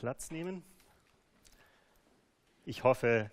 Platz 0.00 0.30
nehmen. 0.30 0.62
Ich 2.64 2.84
hoffe, 2.84 3.30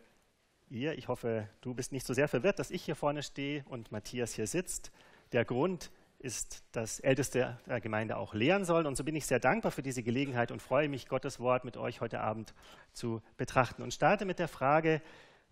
ihr, 0.69 0.97
ich 0.97 1.07
hoffe, 1.07 1.47
du 1.61 1.73
bist 1.73 1.93
nicht 1.93 2.05
so 2.05 2.13
sehr 2.13 2.27
verwirrt, 2.27 2.59
dass 2.59 2.71
ich 2.71 2.83
hier 2.83 2.97
vorne 2.97 3.23
stehe 3.23 3.63
und 3.69 3.93
Matthias 3.93 4.33
hier 4.33 4.47
sitzt. 4.47 4.91
Der 5.31 5.45
Grund 5.45 5.91
ist, 6.19 6.65
dass 6.73 6.99
Älteste 6.99 7.57
der 7.67 7.79
Gemeinde 7.79 8.17
auch 8.17 8.33
lehren 8.33 8.65
sollen. 8.65 8.85
Und 8.85 8.97
so 8.97 9.05
bin 9.05 9.15
ich 9.15 9.25
sehr 9.25 9.39
dankbar 9.39 9.71
für 9.71 9.81
diese 9.81 10.03
Gelegenheit 10.03 10.51
und 10.51 10.61
freue 10.61 10.89
mich, 10.89 11.07
Gottes 11.07 11.39
Wort 11.39 11.63
mit 11.63 11.77
euch 11.77 12.01
heute 12.01 12.19
Abend 12.19 12.53
zu 12.91 13.21
betrachten. 13.37 13.81
Und 13.81 13.93
starte 13.93 14.25
mit 14.25 14.37
der 14.37 14.49
Frage, 14.49 15.01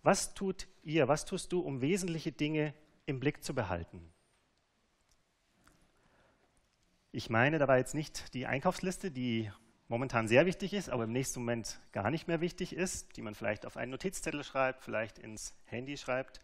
was 0.02 0.34
tut 0.34 0.68
ihr, 0.82 1.08
was 1.08 1.24
tust 1.24 1.50
du, 1.50 1.60
um 1.60 1.80
wesentliche 1.80 2.30
Dinge 2.30 2.74
im 3.06 3.20
Blick 3.20 3.42
zu 3.42 3.54
behalten? 3.54 4.12
Ich 7.10 7.30
meine 7.30 7.58
dabei 7.58 7.78
jetzt 7.78 7.94
nicht 7.94 8.34
die 8.34 8.44
Einkaufsliste, 8.44 9.10
die 9.10 9.50
momentan 9.88 10.28
sehr 10.28 10.46
wichtig 10.46 10.74
ist, 10.74 10.90
aber 10.90 11.04
im 11.04 11.12
nächsten 11.12 11.40
Moment 11.40 11.80
gar 11.92 12.10
nicht 12.10 12.28
mehr 12.28 12.40
wichtig 12.40 12.74
ist, 12.74 13.16
die 13.16 13.22
man 13.22 13.34
vielleicht 13.34 13.66
auf 13.66 13.76
einen 13.76 13.92
Notizzettel 13.92 14.42
schreibt, 14.44 14.82
vielleicht 14.82 15.18
ins 15.18 15.54
Handy 15.64 15.96
schreibt. 15.96 16.40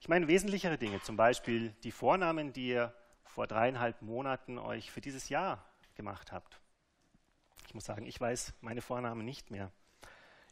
Ich 0.00 0.08
meine 0.08 0.28
wesentlichere 0.28 0.78
Dinge, 0.78 1.00
zum 1.02 1.16
Beispiel 1.16 1.74
die 1.82 1.92
Vornamen, 1.92 2.52
die 2.52 2.68
ihr 2.68 2.94
vor 3.24 3.46
dreieinhalb 3.46 4.02
Monaten 4.02 4.58
euch 4.58 4.90
für 4.90 5.00
dieses 5.00 5.28
Jahr 5.28 5.64
gemacht 5.94 6.32
habt. 6.32 6.60
Ich 7.68 7.74
muss 7.74 7.84
sagen, 7.84 8.06
ich 8.06 8.20
weiß 8.20 8.54
meine 8.62 8.82
Vornamen 8.82 9.24
nicht 9.24 9.50
mehr. 9.50 9.70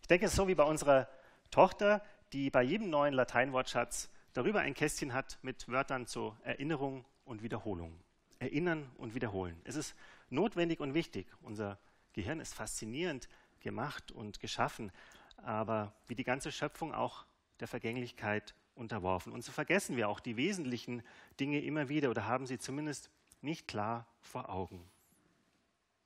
Ich 0.01 0.07
denke, 0.07 0.27
es 0.27 0.33
ist 0.33 0.37
so 0.37 0.49
wie 0.49 0.55
bei 0.55 0.65
unserer 0.65 1.09
Tochter, 1.51 2.03
die 2.33 2.51
bei 2.51 2.63
jedem 2.63 2.91
neuen 2.91 3.15
Lateinwortschatz 3.15 4.11
darüber 4.35 4.61
ein 4.61 4.75
Kästchen 4.75 5.15
hat 5.15 5.39
mit 5.43 5.69
Wörtern 5.69 6.07
zur 6.07 6.37
Erinnerung 6.43 7.05
und 7.25 7.43
Wiederholung. 7.43 7.99
Erinnern 8.39 8.89
und 8.99 9.15
wiederholen. 9.15 9.61
Es 9.65 9.75
ist 9.75 9.97
notwendig 10.31 10.79
und 10.81 10.95
wichtig. 10.95 11.27
Unser 11.43 11.79
Gehirn 12.13 12.41
ist 12.41 12.55
faszinierend 12.55 13.29
gemacht 13.61 14.13
und 14.13 14.41
geschaffen, 14.41 14.93
aber 15.37 15.95
wie 16.07 16.15
die 16.15 16.25
ganze 16.25 16.53
Schöpfung 16.53 16.95
auch 16.95 17.27
der 17.61 17.69
Vergänglichkeit 17.69 18.55
unterworfen. 18.75 19.33
Und 19.33 19.45
so 19.45 19.53
vergessen 19.53 19.97
wir 19.97 20.09
auch 20.09 20.21
die 20.21 20.37
wesentlichen 20.37 21.03
Dinge 21.41 21.61
immer 21.61 21.89
wieder 21.89 22.11
oder 22.11 22.27
haben 22.27 22.47
sie 22.47 22.59
zumindest 22.59 23.11
nicht 23.43 23.69
klar 23.69 24.07
vor 24.21 24.49
Augen. 24.49 24.89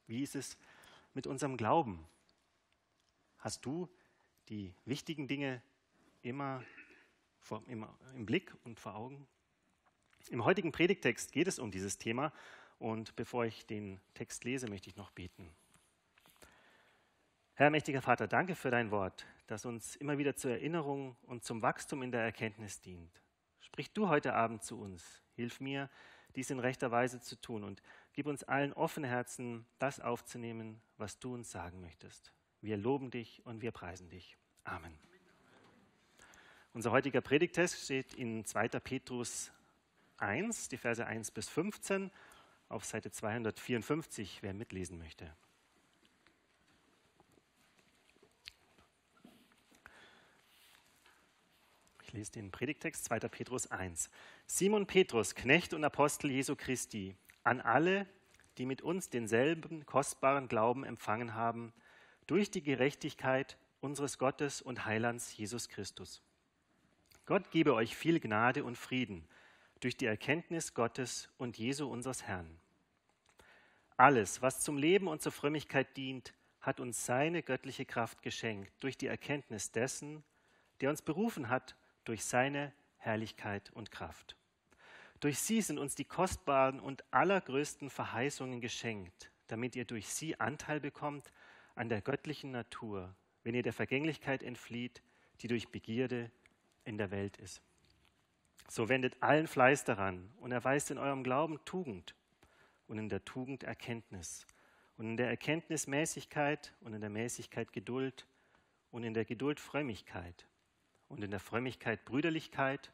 Wie 0.06 0.22
ist 0.22 0.34
es 0.34 0.56
mit 1.14 1.26
unserem 1.26 1.56
Glauben? 1.56 2.04
Hast 3.38 3.64
du 3.64 3.88
die 4.48 4.74
wichtigen 4.84 5.28
Dinge 5.28 5.62
immer, 6.22 6.62
vor, 7.40 7.62
immer 7.68 7.94
im 8.14 8.26
Blick 8.26 8.54
und 8.64 8.80
vor 8.80 8.94
Augen? 8.94 9.26
Im 10.30 10.44
heutigen 10.44 10.72
Predigtext 10.72 11.32
geht 11.32 11.48
es 11.48 11.58
um 11.58 11.70
dieses 11.70 11.98
Thema 11.98 12.32
und 12.78 13.16
bevor 13.16 13.44
ich 13.44 13.66
den 13.66 14.00
Text 14.14 14.44
lese, 14.44 14.68
möchte 14.68 14.88
ich 14.88 14.96
noch 14.96 15.10
beten. 15.10 15.50
Herr 17.54 17.68
mächtiger 17.68 18.00
Vater, 18.00 18.26
danke 18.26 18.54
für 18.54 18.70
dein 18.70 18.90
Wort, 18.90 19.26
das 19.46 19.66
uns 19.66 19.94
immer 19.96 20.16
wieder 20.16 20.34
zur 20.34 20.52
Erinnerung 20.52 21.16
und 21.24 21.44
zum 21.44 21.60
Wachstum 21.60 22.02
in 22.02 22.10
der 22.10 22.22
Erkenntnis 22.22 22.80
dient. 22.80 23.20
Sprich 23.60 23.92
du 23.92 24.08
heute 24.08 24.32
Abend 24.32 24.64
zu 24.64 24.80
uns. 24.80 25.22
Hilf 25.34 25.60
mir, 25.60 25.90
dies 26.34 26.48
in 26.48 26.58
rechter 26.58 26.90
Weise 26.90 27.20
zu 27.20 27.38
tun 27.38 27.62
und 27.62 27.82
gib 28.14 28.26
uns 28.26 28.42
allen 28.42 28.72
offene 28.72 29.06
Herzen, 29.06 29.66
das 29.78 30.00
aufzunehmen, 30.00 30.80
was 30.96 31.18
du 31.18 31.34
uns 31.34 31.50
sagen 31.50 31.82
möchtest. 31.82 32.32
Wir 32.62 32.78
loben 32.78 33.10
dich 33.10 33.44
und 33.44 33.60
wir 33.60 33.70
preisen 33.70 34.08
dich. 34.08 34.38
Amen. 34.64 34.98
Unser 36.72 36.90
heutiger 36.90 37.20
Predigtest 37.20 37.84
steht 37.84 38.14
in 38.14 38.46
2. 38.46 38.68
Petrus 38.80 39.52
1, 40.16 40.70
die 40.70 40.78
Verse 40.78 41.04
1 41.04 41.30
bis 41.32 41.50
15, 41.50 42.10
auf 42.70 42.86
Seite 42.86 43.10
254, 43.10 44.42
wer 44.42 44.54
mitlesen 44.54 44.96
möchte. 44.96 45.30
Ich 52.12 52.18
lese 52.18 52.32
den 52.32 52.50
Predigtext 52.50 53.06
2. 53.06 53.20
Petrus 53.20 53.70
1. 53.70 54.10
Simon 54.44 54.86
Petrus, 54.86 55.34
Knecht 55.34 55.72
und 55.72 55.82
Apostel 55.82 56.30
Jesu 56.30 56.56
Christi, 56.56 57.16
an 57.42 57.58
alle, 57.62 58.06
die 58.58 58.66
mit 58.66 58.82
uns 58.82 59.08
denselben 59.08 59.86
kostbaren 59.86 60.46
Glauben 60.46 60.84
empfangen 60.84 61.34
haben, 61.34 61.72
durch 62.26 62.50
die 62.50 62.62
Gerechtigkeit 62.62 63.56
unseres 63.80 64.18
Gottes 64.18 64.60
und 64.60 64.84
Heilands 64.84 65.34
Jesus 65.34 65.70
Christus. 65.70 66.20
Gott 67.24 67.50
gebe 67.50 67.72
euch 67.72 67.96
viel 67.96 68.20
Gnade 68.20 68.62
und 68.62 68.76
Frieden 68.76 69.26
durch 69.80 69.96
die 69.96 70.04
Erkenntnis 70.04 70.74
Gottes 70.74 71.30
und 71.38 71.56
Jesu 71.56 71.88
unseres 71.88 72.24
Herrn. 72.24 72.58
Alles, 73.96 74.42
was 74.42 74.60
zum 74.60 74.76
Leben 74.76 75.08
und 75.08 75.22
zur 75.22 75.32
Frömmigkeit 75.32 75.96
dient, 75.96 76.34
hat 76.60 76.78
uns 76.78 77.06
seine 77.06 77.42
göttliche 77.42 77.86
Kraft 77.86 78.20
geschenkt 78.20 78.70
durch 78.80 78.98
die 78.98 79.06
Erkenntnis 79.06 79.72
dessen, 79.72 80.22
der 80.82 80.90
uns 80.90 81.00
berufen 81.00 81.48
hat 81.48 81.74
durch 82.04 82.24
seine 82.24 82.72
Herrlichkeit 82.96 83.70
und 83.72 83.90
Kraft. 83.90 84.36
Durch 85.20 85.38
sie 85.38 85.60
sind 85.60 85.78
uns 85.78 85.94
die 85.94 86.04
kostbaren 86.04 86.80
und 86.80 87.04
allergrößten 87.12 87.90
Verheißungen 87.90 88.60
geschenkt, 88.60 89.30
damit 89.46 89.76
ihr 89.76 89.84
durch 89.84 90.08
sie 90.08 90.38
Anteil 90.40 90.80
bekommt 90.80 91.32
an 91.74 91.88
der 91.88 92.00
göttlichen 92.00 92.50
Natur, 92.50 93.14
wenn 93.44 93.54
ihr 93.54 93.62
der 93.62 93.72
Vergänglichkeit 93.72 94.42
entflieht, 94.42 95.02
die 95.40 95.48
durch 95.48 95.68
Begierde 95.68 96.30
in 96.84 96.98
der 96.98 97.10
Welt 97.10 97.36
ist. 97.36 97.62
So 98.68 98.88
wendet 98.88 99.22
allen 99.22 99.46
Fleiß 99.46 99.84
daran 99.84 100.32
und 100.40 100.52
erweist 100.52 100.90
in 100.90 100.98
eurem 100.98 101.22
Glauben 101.22 101.64
Tugend 101.64 102.14
und 102.86 102.98
in 102.98 103.08
der 103.08 103.24
Tugend 103.24 103.64
Erkenntnis 103.64 104.46
und 104.96 105.06
in 105.06 105.16
der 105.16 105.28
Erkenntnis 105.28 105.86
Mäßigkeit 105.86 106.74
und 106.80 106.94
in 106.94 107.00
der 107.00 107.10
Mäßigkeit 107.10 107.72
Geduld 107.72 108.26
und 108.90 109.04
in 109.04 109.14
der 109.14 109.24
Geduld 109.24 109.60
Frömmigkeit 109.60 110.46
und 111.12 111.22
in 111.22 111.30
der 111.30 111.40
Frömmigkeit 111.40 112.04
Brüderlichkeit 112.06 112.90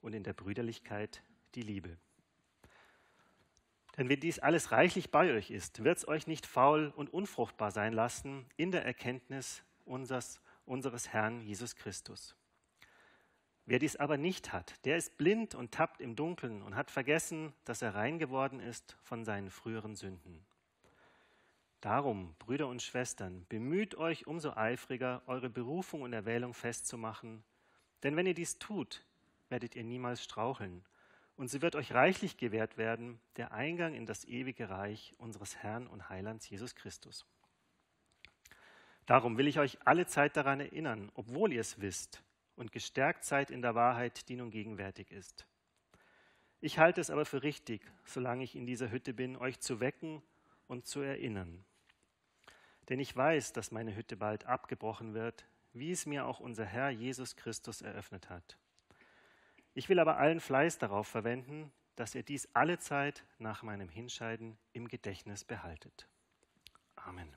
und 0.00 0.14
in 0.14 0.24
der 0.24 0.32
Brüderlichkeit 0.32 1.22
die 1.54 1.62
Liebe. 1.62 1.96
Denn 3.96 4.08
wenn 4.08 4.20
dies 4.20 4.40
alles 4.40 4.72
reichlich 4.72 5.10
bei 5.10 5.32
euch 5.32 5.50
ist, 5.50 5.84
wird 5.84 5.98
es 5.98 6.08
euch 6.08 6.26
nicht 6.26 6.44
faul 6.46 6.92
und 6.96 7.12
unfruchtbar 7.12 7.70
sein 7.70 7.92
lassen 7.92 8.46
in 8.56 8.72
der 8.72 8.84
Erkenntnis 8.84 9.62
unseres, 9.84 10.40
unseres 10.66 11.12
Herrn 11.12 11.40
Jesus 11.40 11.76
Christus. 11.76 12.34
Wer 13.64 13.78
dies 13.78 13.94
aber 13.94 14.16
nicht 14.16 14.52
hat, 14.52 14.84
der 14.84 14.96
ist 14.96 15.16
blind 15.16 15.54
und 15.54 15.72
tappt 15.72 16.00
im 16.00 16.16
Dunkeln 16.16 16.62
und 16.62 16.74
hat 16.74 16.90
vergessen, 16.90 17.52
dass 17.64 17.80
er 17.80 17.94
rein 17.94 18.18
geworden 18.18 18.58
ist 18.58 18.96
von 19.04 19.24
seinen 19.24 19.50
früheren 19.50 19.94
Sünden. 19.94 20.44
Darum, 21.80 22.34
Brüder 22.40 22.66
und 22.66 22.82
Schwestern, 22.82 23.46
bemüht 23.48 23.94
euch 23.94 24.26
umso 24.26 24.52
eifriger, 24.54 25.22
eure 25.26 25.50
Berufung 25.50 26.02
und 26.02 26.12
Erwählung 26.12 26.54
festzumachen, 26.54 27.44
denn 28.02 28.16
wenn 28.16 28.26
ihr 28.26 28.34
dies 28.34 28.58
tut, 28.58 29.04
werdet 29.48 29.76
ihr 29.76 29.84
niemals 29.84 30.22
straucheln, 30.22 30.84
und 31.36 31.48
sie 31.48 31.62
wird 31.62 31.76
euch 31.76 31.92
reichlich 31.92 32.36
gewährt 32.36 32.76
werden, 32.76 33.20
der 33.36 33.52
Eingang 33.52 33.94
in 33.94 34.06
das 34.06 34.24
ewige 34.24 34.68
Reich 34.68 35.14
unseres 35.18 35.56
Herrn 35.56 35.86
und 35.86 36.08
Heilands 36.08 36.48
Jesus 36.48 36.74
Christus. 36.74 37.26
Darum 39.06 39.38
will 39.38 39.48
ich 39.48 39.58
euch 39.58 39.78
alle 39.84 40.06
Zeit 40.06 40.36
daran 40.36 40.60
erinnern, 40.60 41.10
obwohl 41.14 41.52
ihr 41.52 41.60
es 41.60 41.80
wisst, 41.80 42.22
und 42.54 42.70
gestärkt 42.70 43.24
seid 43.24 43.50
in 43.50 43.62
der 43.62 43.74
Wahrheit, 43.74 44.28
die 44.28 44.36
nun 44.36 44.50
gegenwärtig 44.50 45.10
ist. 45.10 45.46
Ich 46.60 46.78
halte 46.78 47.00
es 47.00 47.10
aber 47.10 47.24
für 47.24 47.42
richtig, 47.42 47.82
solange 48.04 48.44
ich 48.44 48.54
in 48.54 48.66
dieser 48.66 48.90
Hütte 48.90 49.12
bin, 49.12 49.36
euch 49.36 49.58
zu 49.58 49.80
wecken 49.80 50.22
und 50.68 50.86
zu 50.86 51.00
erinnern. 51.00 51.64
Denn 52.88 53.00
ich 53.00 53.16
weiß, 53.16 53.52
dass 53.52 53.72
meine 53.72 53.96
Hütte 53.96 54.16
bald 54.16 54.46
abgebrochen 54.46 55.14
wird, 55.14 55.44
wie 55.72 55.90
es 55.90 56.06
mir 56.06 56.26
auch 56.26 56.40
unser 56.40 56.64
Herr 56.64 56.90
Jesus 56.90 57.36
Christus 57.36 57.82
eröffnet 57.82 58.30
hat. 58.30 58.58
Ich 59.74 59.88
will 59.88 59.98
aber 59.98 60.18
allen 60.18 60.40
Fleiß 60.40 60.78
darauf 60.78 61.08
verwenden, 61.08 61.72
dass 61.96 62.14
ihr 62.14 62.22
dies 62.22 62.48
alle 62.54 62.78
Zeit 62.78 63.24
nach 63.38 63.62
meinem 63.62 63.88
Hinscheiden 63.88 64.58
im 64.72 64.88
Gedächtnis 64.88 65.44
behaltet. 65.44 66.08
Amen. 66.96 67.34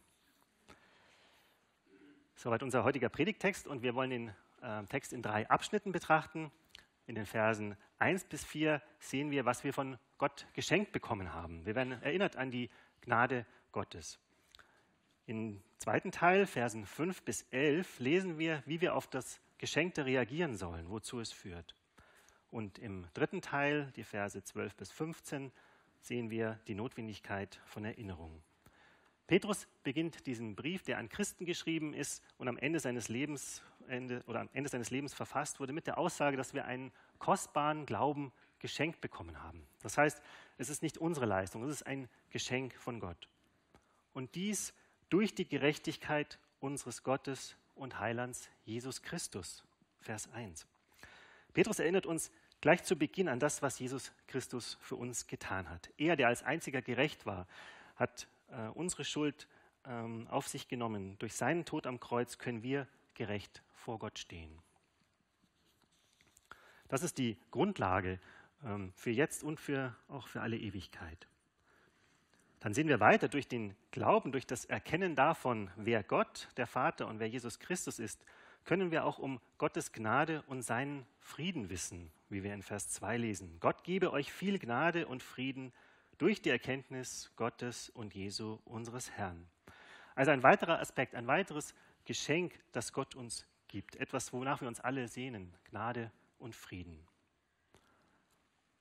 Soweit 2.35 2.63
unser 2.63 2.83
heutiger 2.83 3.09
Predigtext 3.09 3.67
und 3.67 3.81
wir 3.81 3.95
wollen 3.95 4.09
den 4.09 4.35
äh, 4.61 4.83
Text 4.85 5.13
in 5.13 5.21
drei 5.21 5.49
Abschnitten 5.49 5.91
betrachten. 5.91 6.51
In 7.07 7.15
den 7.15 7.25
Versen 7.25 7.77
1 7.99 8.25
bis 8.25 8.43
4 8.43 8.81
sehen 8.99 9.31
wir, 9.31 9.45
was 9.45 9.63
wir 9.63 9.73
von 9.73 9.97
Gott 10.17 10.47
geschenkt 10.53 10.91
bekommen 10.91 11.33
haben. 11.33 11.65
Wir 11.65 11.75
werden 11.75 12.01
erinnert 12.01 12.35
an 12.35 12.51
die 12.51 12.69
Gnade 13.01 13.45
Gottes. 13.71 14.19
Im 15.27 15.59
zweiten 15.79 16.11
Teil, 16.11 16.45
Versen 16.45 16.85
5 16.85 17.23
bis 17.23 17.43
11, 17.51 17.99
lesen 17.99 18.37
wir, 18.37 18.61
wie 18.65 18.81
wir 18.81 18.95
auf 18.95 19.07
das 19.07 19.39
Geschenkte 19.57 20.05
reagieren 20.05 20.55
sollen, 20.55 20.89
wozu 20.89 21.19
es 21.19 21.31
führt. 21.31 21.75
Und 22.51 22.77
im 22.77 23.07
dritten 23.13 23.41
Teil, 23.41 23.91
die 23.95 24.03
Verse 24.03 24.41
12 24.41 24.75
bis 24.75 24.91
15, 24.91 25.51
sehen 25.99 26.29
wir 26.29 26.59
die 26.67 26.75
Notwendigkeit 26.75 27.59
von 27.65 27.85
Erinnerung. 27.85 28.43
Petrus 29.25 29.67
beginnt 29.83 30.27
diesen 30.27 30.55
Brief, 30.55 30.83
der 30.83 30.99
an 30.99 31.09
Christen 31.09 31.45
geschrieben 31.45 31.95
ist 31.95 32.23
und 32.37 32.47
am 32.47 32.57
Ende 32.57 32.79
seines 32.79 33.09
Lebens 33.09 33.63
Ende, 33.87 34.23
oder 34.27 34.41
am 34.41 34.49
Ende 34.53 34.69
seines 34.69 34.91
Lebens 34.91 35.13
verfasst 35.13 35.59
wurde, 35.59 35.73
mit 35.73 35.87
der 35.87 35.97
Aussage, 35.97 36.37
dass 36.37 36.53
wir 36.53 36.65
einen 36.65 36.91
kostbaren 37.17 37.85
Glauben 37.85 38.31
geschenkt 38.59 39.01
bekommen 39.01 39.41
haben. 39.41 39.67
Das 39.81 39.97
heißt, 39.97 40.21
es 40.57 40.69
ist 40.69 40.83
nicht 40.83 40.97
unsere 40.97 41.25
Leistung, 41.25 41.63
es 41.63 41.71
ist 41.71 41.87
ein 41.87 42.07
Geschenk 42.29 42.75
von 42.75 42.99
Gott. 42.99 43.27
Und 44.13 44.35
dies 44.35 44.73
durch 45.09 45.35
die 45.35 45.47
Gerechtigkeit 45.47 46.39
unseres 46.59 47.03
Gottes 47.03 47.55
und 47.75 47.99
Heilands 47.99 48.49
Jesus 48.63 49.01
Christus. 49.01 49.63
Vers 50.01 50.31
1. 50.33 50.65
Petrus 51.53 51.79
erinnert 51.79 52.05
uns 52.05 52.31
gleich 52.61 52.83
zu 52.83 52.95
Beginn 52.95 53.27
an 53.27 53.39
das, 53.39 53.61
was 53.61 53.79
Jesus 53.79 54.11
Christus 54.27 54.77
für 54.81 54.95
uns 54.95 55.27
getan 55.27 55.69
hat. 55.69 55.89
Er, 55.97 56.15
der 56.15 56.27
als 56.27 56.43
einziger 56.43 56.81
gerecht 56.81 57.25
war, 57.25 57.47
hat 57.95 58.27
äh, 58.49 58.67
unsere 58.69 59.05
Schuld 59.05 59.47
ähm, 59.85 60.27
auf 60.29 60.47
sich 60.47 60.67
genommen. 60.67 61.17
Durch 61.19 61.33
seinen 61.33 61.65
Tod 61.65 61.87
am 61.87 61.99
Kreuz 61.99 62.37
können 62.37 62.63
wir 62.63 62.87
gerecht 63.13 63.61
vor 63.73 63.99
Gott 63.99 64.19
stehen. 64.19 64.59
Das 66.87 67.03
ist 67.03 67.17
die 67.17 67.37
Grundlage 67.51 68.19
ähm, 68.63 68.91
für 68.95 69.11
jetzt 69.11 69.43
und 69.43 69.59
für, 69.59 69.95
auch 70.07 70.27
für 70.27 70.41
alle 70.41 70.57
Ewigkeit. 70.57 71.27
Dann 72.65 72.73
sehen 72.73 72.87
wir 72.87 72.99
weiter 72.99 73.27
durch 73.27 73.47
den 73.47 73.75
Glauben, 73.91 74.31
durch 74.31 74.47
das 74.47 74.65
Erkennen 74.65 75.15
davon, 75.15 75.69
wer 75.75 76.01
Gott, 76.01 76.47
der 76.57 76.65
Vater 76.65 77.05
und 77.05 77.19
wer 77.19 77.29
Jesus 77.29 77.59
Christus 77.59 77.99
ist, 77.99 78.25
können 78.63 78.89
wir 78.89 79.05
auch 79.05 79.19
um 79.19 79.39
Gottes 79.59 79.91
Gnade 79.91 80.41
und 80.47 80.63
seinen 80.63 81.05
Frieden 81.19 81.69
wissen, 81.69 82.11
wie 82.27 82.41
wir 82.41 82.55
in 82.55 82.63
Vers 82.63 82.89
2 82.89 83.17
lesen. 83.17 83.59
Gott 83.59 83.83
gebe 83.83 84.11
euch 84.11 84.33
viel 84.33 84.57
Gnade 84.57 85.05
und 85.05 85.21
Frieden 85.21 85.73
durch 86.17 86.41
die 86.41 86.49
Erkenntnis 86.49 87.31
Gottes 87.35 87.91
und 87.91 88.15
Jesu, 88.15 88.57
unseres 88.65 89.11
Herrn. 89.11 89.45
Also 90.15 90.31
ein 90.31 90.41
weiterer 90.41 90.79
Aspekt, 90.79 91.13
ein 91.13 91.27
weiteres 91.27 91.75
Geschenk, 92.05 92.57
das 92.71 92.93
Gott 92.93 93.13
uns 93.13 93.45
gibt. 93.67 93.95
Etwas, 93.97 94.33
wonach 94.33 94.61
wir 94.61 94.67
uns 94.67 94.79
alle 94.79 95.07
sehnen. 95.07 95.53
Gnade 95.65 96.11
und 96.39 96.55
Frieden. 96.55 96.97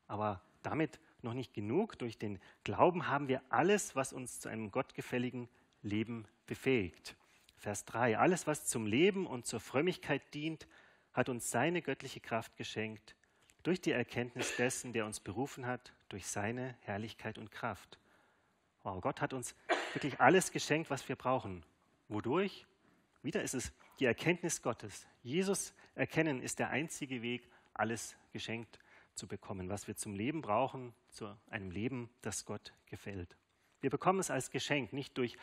Aber 0.06 0.40
damit 0.62 0.98
noch 1.24 1.34
nicht 1.34 1.52
genug. 1.52 1.98
Durch 1.98 2.18
den 2.18 2.38
Glauben 2.62 3.08
haben 3.08 3.28
wir 3.28 3.42
alles, 3.48 3.96
was 3.96 4.12
uns 4.12 4.38
zu 4.40 4.48
einem 4.48 4.70
gottgefälligen 4.70 5.48
Leben 5.82 6.26
befähigt. 6.46 7.16
Vers 7.56 7.84
3. 7.86 8.18
Alles, 8.18 8.46
was 8.46 8.66
zum 8.66 8.86
Leben 8.86 9.26
und 9.26 9.46
zur 9.46 9.60
Frömmigkeit 9.60 10.22
dient, 10.34 10.68
hat 11.12 11.28
uns 11.28 11.50
seine 11.50 11.82
göttliche 11.82 12.20
Kraft 12.20 12.56
geschenkt, 12.56 13.16
durch 13.62 13.80
die 13.80 13.92
Erkenntnis 13.92 14.56
dessen, 14.56 14.92
der 14.92 15.06
uns 15.06 15.20
berufen 15.20 15.66
hat, 15.66 15.92
durch 16.10 16.26
seine 16.26 16.76
Herrlichkeit 16.82 17.38
und 17.38 17.50
Kraft. 17.50 17.98
Wow, 18.82 19.00
Gott 19.00 19.20
hat 19.20 19.32
uns 19.32 19.54
wirklich 19.94 20.20
alles 20.20 20.52
geschenkt, 20.52 20.90
was 20.90 21.08
wir 21.08 21.16
brauchen. 21.16 21.64
Wodurch? 22.08 22.66
Wieder 23.22 23.42
ist 23.42 23.54
es 23.54 23.72
die 23.98 24.04
Erkenntnis 24.04 24.60
Gottes. 24.60 25.06
Jesus 25.22 25.72
erkennen 25.94 26.42
ist 26.42 26.58
der 26.58 26.68
einzige 26.68 27.22
Weg, 27.22 27.48
alles 27.72 28.14
geschenkt 28.32 28.78
zu 29.14 29.26
bekommen, 29.26 29.68
was 29.68 29.86
wir 29.86 29.96
zum 29.96 30.14
Leben 30.14 30.42
brauchen, 30.42 30.94
zu 31.08 31.36
einem 31.48 31.70
Leben, 31.70 32.10
das 32.22 32.44
Gott 32.44 32.72
gefällt. 32.86 33.36
Wir 33.80 33.90
bekommen 33.90 34.18
es 34.18 34.30
als 34.30 34.50
Geschenk, 34.50 34.92
nicht 34.92 35.16
durch 35.18 35.36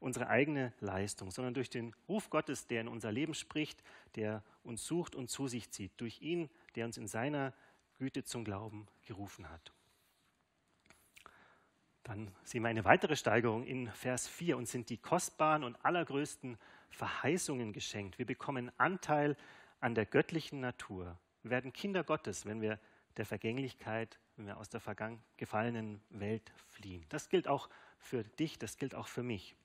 unsere 0.00 0.28
eigene 0.28 0.72
Leistung, 0.80 1.30
sondern 1.30 1.54
durch 1.54 1.70
den 1.70 1.94
Ruf 2.08 2.30
Gottes, 2.30 2.66
der 2.66 2.82
in 2.82 2.88
unser 2.88 3.12
Leben 3.12 3.34
spricht, 3.34 3.82
der 4.14 4.42
uns 4.62 4.86
sucht 4.86 5.14
und 5.14 5.30
zu 5.30 5.48
sich 5.48 5.70
zieht, 5.70 5.92
durch 5.96 6.20
ihn, 6.20 6.50
der 6.74 6.86
uns 6.86 6.98
in 6.98 7.08
seiner 7.08 7.54
Güte 7.98 8.24
zum 8.24 8.44
Glauben 8.44 8.86
gerufen 9.06 9.48
hat. 9.48 9.72
Dann 12.02 12.30
sehen 12.44 12.62
wir 12.62 12.68
eine 12.68 12.84
weitere 12.84 13.16
Steigerung 13.16 13.64
in 13.64 13.90
Vers 13.90 14.28
4 14.28 14.56
und 14.56 14.68
sind 14.68 14.90
die 14.90 14.98
kostbaren 14.98 15.64
und 15.64 15.82
allergrößten 15.84 16.56
Verheißungen 16.90 17.72
geschenkt. 17.72 18.18
Wir 18.18 18.26
bekommen 18.26 18.70
Anteil 18.78 19.36
an 19.80 19.94
der 19.94 20.06
göttlichen 20.06 20.60
Natur. 20.60 21.18
Wir 21.42 21.50
werden 21.50 21.72
Kinder 21.72 22.04
Gottes, 22.04 22.46
wenn 22.46 22.60
wir 22.60 22.78
der 23.16 23.26
Vergänglichkeit, 23.26 24.18
wenn 24.36 24.46
wir 24.46 24.58
aus 24.58 24.68
der 24.68 24.80
gefallenen 25.36 26.00
Welt 26.10 26.52
fliehen. 26.68 27.04
Das 27.08 27.28
gilt 27.28 27.48
auch 27.48 27.68
für 27.98 28.24
dich, 28.24 28.58
das 28.58 28.76
gilt 28.76 28.94
auch 28.94 29.08
für 29.08 29.22
mich. 29.22 29.56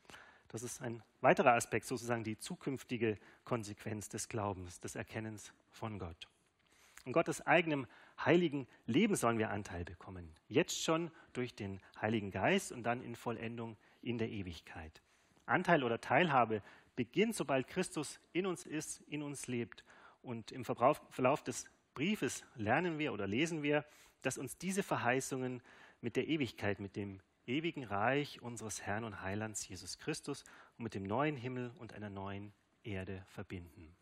Das 0.48 0.64
ist 0.64 0.82
ein 0.82 1.02
weiterer 1.22 1.54
Aspekt, 1.54 1.86
sozusagen 1.86 2.24
die 2.24 2.38
zukünftige 2.38 3.18
Konsequenz 3.46 4.10
des 4.10 4.28
Glaubens, 4.28 4.80
des 4.82 4.96
Erkennens 4.96 5.54
von 5.70 5.98
Gott. 5.98 6.28
In 7.06 7.14
Gottes 7.14 7.46
eigenem 7.48 7.88
heiligen 8.26 8.68
Leben 8.86 9.16
sollen 9.16 9.40
wir 9.40 9.50
Anteil 9.50 9.86
bekommen. 9.86 10.36
Jetzt 10.48 10.84
schon 10.84 11.10
durch 11.34 11.56
den 11.56 11.80
Heiligen 12.00 12.32
Geist 12.32 12.72
und 12.72 12.84
dann 12.84 13.02
in 13.02 13.16
Vollendung 13.16 13.78
in 14.02 14.18
der 14.18 14.30
Ewigkeit. 14.30 15.02
Anteil 15.46 15.84
oder 15.84 16.00
Teilhabe 16.00 16.62
beginnt, 16.96 17.36
sobald 17.36 17.68
Christus 17.68 18.20
in 18.34 18.46
uns 18.46 18.66
ist, 18.66 19.02
in 19.08 19.24
uns 19.24 19.48
lebt. 19.48 19.84
Und 20.22 20.52
im 20.52 20.66
Verlauf 20.66 21.44
des 21.44 21.66
Briefes 21.94 22.44
lernen 22.56 23.00
wir 23.00 23.14
oder 23.14 23.28
lesen 23.28 23.64
wir, 23.64 23.86
dass 24.22 24.38
uns 24.38 24.58
diese 24.58 24.84
Verheißungen 24.84 25.62
mit 26.02 26.16
der 26.16 26.28
Ewigkeit, 26.28 26.80
mit 26.80 26.96
dem 26.96 27.20
ewigen 27.46 27.84
Reich 27.84 28.42
unseres 28.42 28.82
Herrn 28.82 29.04
und 29.04 29.22
Heilands 29.22 29.68
Jesus 29.68 29.98
Christus 29.98 30.44
und 30.78 30.84
mit 30.84 30.96
dem 30.96 31.04
neuen 31.04 31.36
Himmel 31.36 31.72
und 31.80 31.94
einer 31.94 32.10
neuen 32.10 32.54
Erde 32.84 33.26
verbinden. 33.28 33.96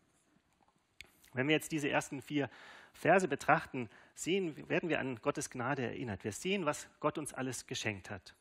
Wenn 1.32 1.48
wir 1.48 1.54
jetzt 1.54 1.72
diese 1.72 1.88
ersten 1.88 2.22
vier 2.22 2.50
Verse 2.92 3.28
betrachten, 3.28 3.88
sehen, 4.14 4.68
werden 4.68 4.88
wir 4.88 4.98
an 5.00 5.16
Gottes 5.16 5.50
Gnade 5.50 5.82
erinnert. 5.82 6.24
Wir 6.24 6.32
sehen, 6.32 6.66
was 6.66 6.88
Gott 6.98 7.18
uns 7.18 7.32
alles 7.32 7.66
geschenkt 7.66 8.10
hat. 8.10 8.34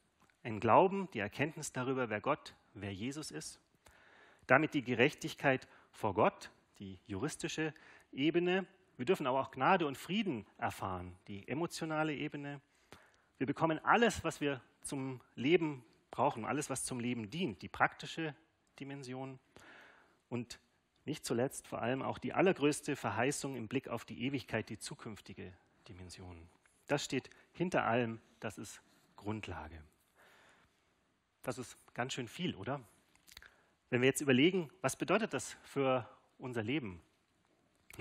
Ein 0.44 0.60
Glauben, 0.60 1.10
die 1.14 1.20
Erkenntnis 1.20 1.72
darüber, 1.72 2.10
wer 2.10 2.22
Gott, 2.22 2.56
wer 2.74 2.94
Jesus 2.94 3.30
ist. 3.30 3.60
Damit 4.48 4.74
die 4.74 4.82
Gerechtigkeit 4.82 5.68
vor 5.92 6.14
Gott, 6.14 6.50
die 6.80 7.00
juristische 7.06 7.74
Ebene. 8.12 8.66
Wir 9.00 9.06
dürfen 9.06 9.28
aber 9.28 9.40
auch 9.40 9.52
Gnade 9.52 9.88
und 9.88 9.98
Frieden 9.98 10.46
erfahren, 10.58 11.16
die 11.30 11.48
emotionale 11.48 12.14
Ebene. 12.14 12.60
Wir 13.38 13.48
bekommen 13.48 13.80
alles, 13.86 14.26
was 14.26 14.42
wir 14.42 14.62
zum 14.82 15.22
Leben 15.36 15.86
brauchen, 16.12 16.44
alles, 16.44 16.70
was 16.70 16.84
zum 16.84 17.00
Leben 17.00 17.30
dient, 17.30 17.62
die 17.62 17.70
praktische 17.70 18.36
Dimension 18.78 19.40
und 20.28 20.60
nicht 21.06 21.24
zuletzt 21.24 21.66
vor 21.66 21.82
allem 21.82 22.02
auch 22.02 22.18
die 22.18 22.34
allergrößte 22.34 22.98
Verheißung 22.98 23.56
im 23.56 23.70
Blick 23.70 23.88
auf 23.88 24.04
die 24.04 24.22
Ewigkeit, 24.26 24.68
die 24.68 24.78
zukünftige 24.78 25.54
Dimension. 25.88 26.50
Das 26.88 27.06
steht 27.06 27.30
hinter 27.54 27.86
allem, 27.86 28.20
das 28.42 28.58
ist 28.58 28.82
Grundlage. 29.16 29.82
Das 31.44 31.58
ist 31.58 31.78
ganz 31.94 32.12
schön 32.12 32.28
viel, 32.28 32.54
oder? 32.54 32.82
Wenn 33.92 34.02
wir 34.02 34.10
jetzt 34.10 34.20
überlegen, 34.20 34.70
was 34.82 34.98
bedeutet 34.98 35.34
das 35.34 35.56
für 35.64 36.06
unser 36.38 36.64
Leben? 36.64 37.02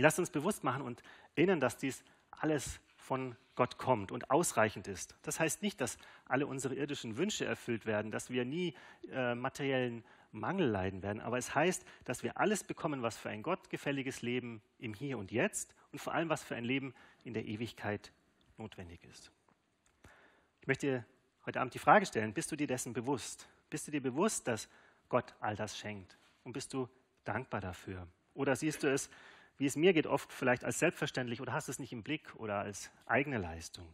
Lasst 0.00 0.18
uns 0.18 0.30
bewusst 0.30 0.64
machen 0.64 0.82
und 0.82 1.02
erinnern, 1.34 1.60
dass 1.60 1.76
dies 1.76 2.04
alles 2.30 2.80
von 2.96 3.36
Gott 3.54 3.78
kommt 3.78 4.12
und 4.12 4.30
ausreichend 4.30 4.86
ist. 4.86 5.16
Das 5.22 5.40
heißt 5.40 5.62
nicht, 5.62 5.80
dass 5.80 5.98
alle 6.26 6.46
unsere 6.46 6.74
irdischen 6.74 7.16
Wünsche 7.16 7.44
erfüllt 7.44 7.86
werden, 7.86 8.10
dass 8.12 8.30
wir 8.30 8.44
nie 8.44 8.74
äh, 9.10 9.34
materiellen 9.34 10.04
Mangel 10.30 10.68
leiden 10.68 11.02
werden, 11.02 11.20
aber 11.20 11.38
es 11.38 11.54
heißt, 11.54 11.84
dass 12.04 12.22
wir 12.22 12.38
alles 12.38 12.62
bekommen, 12.62 13.02
was 13.02 13.16
für 13.16 13.30
ein 13.30 13.42
gottgefälliges 13.42 14.22
Leben 14.22 14.62
im 14.78 14.94
Hier 14.94 15.18
und 15.18 15.32
Jetzt 15.32 15.74
und 15.90 16.00
vor 16.00 16.14
allem 16.14 16.28
was 16.28 16.44
für 16.44 16.54
ein 16.54 16.64
Leben 16.64 16.94
in 17.24 17.34
der 17.34 17.46
Ewigkeit 17.46 18.12
notwendig 18.58 19.02
ist. 19.04 19.32
Ich 20.60 20.66
möchte 20.66 21.04
heute 21.46 21.60
Abend 21.60 21.74
die 21.74 21.78
Frage 21.78 22.04
stellen, 22.04 22.34
bist 22.34 22.52
du 22.52 22.56
dir 22.56 22.66
dessen 22.66 22.92
bewusst? 22.92 23.48
Bist 23.70 23.86
du 23.86 23.90
dir 23.90 24.02
bewusst, 24.02 24.46
dass 24.46 24.68
Gott 25.08 25.34
all 25.40 25.56
das 25.56 25.78
schenkt? 25.78 26.18
Und 26.44 26.52
bist 26.52 26.74
du 26.74 26.88
dankbar 27.24 27.60
dafür? 27.60 28.06
Oder 28.34 28.54
siehst 28.54 28.82
du 28.82 28.92
es 28.92 29.08
wie 29.58 29.66
es 29.66 29.76
mir 29.76 29.92
geht, 29.92 30.06
oft 30.06 30.32
vielleicht 30.32 30.64
als 30.64 30.78
selbstverständlich 30.78 31.40
oder 31.40 31.52
hast 31.52 31.68
es 31.68 31.78
nicht 31.78 31.92
im 31.92 32.02
Blick 32.02 32.34
oder 32.36 32.60
als 32.60 32.90
eigene 33.06 33.38
Leistung. 33.38 33.86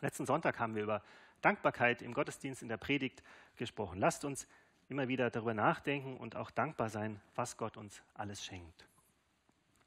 Letzten 0.00 0.26
Sonntag 0.26 0.58
haben 0.58 0.74
wir 0.74 0.82
über 0.82 1.02
Dankbarkeit 1.42 2.02
im 2.02 2.14
Gottesdienst 2.14 2.62
in 2.62 2.68
der 2.68 2.76
Predigt 2.76 3.22
gesprochen. 3.56 3.98
Lasst 3.98 4.24
uns 4.24 4.46
immer 4.88 5.08
wieder 5.08 5.30
darüber 5.30 5.54
nachdenken 5.54 6.16
und 6.16 6.36
auch 6.36 6.50
dankbar 6.50 6.88
sein, 6.88 7.20
was 7.34 7.56
Gott 7.56 7.76
uns 7.76 8.02
alles 8.14 8.44
schenkt. 8.44 8.86